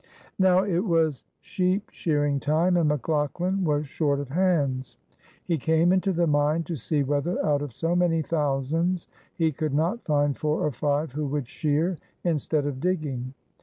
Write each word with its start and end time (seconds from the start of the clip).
Now 0.39 0.63
it 0.63 0.79
was 0.79 1.25
sheep 1.41 1.91
shearing 1.91 2.39
time 2.39 2.75
and 2.75 2.89
McLaughlan 2.89 3.63
was 3.63 3.85
short 3.87 4.19
of 4.19 4.29
hands; 4.29 4.97
he 5.45 5.59
came 5.59 5.93
into 5.93 6.11
the 6.11 6.25
mine 6.25 6.63
to 6.63 6.75
see 6.75 7.03
whether 7.03 7.37
out 7.45 7.61
of 7.61 7.71
so 7.71 7.95
many 7.95 8.23
thousands 8.23 9.05
he 9.35 9.51
could 9.51 9.75
not 9.75 10.03
find 10.03 10.35
four 10.35 10.65
or 10.65 10.71
five 10.71 11.11
who 11.11 11.27
would 11.27 11.47
shear 11.47 11.97
instead 12.23 12.65
of 12.65 12.79
digging. 12.79 13.35